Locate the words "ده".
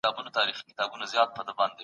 1.69-1.77